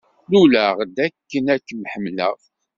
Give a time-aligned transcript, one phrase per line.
[0.31, 2.37] Luleɣ-d akken ad kem-ḥemmleɣ.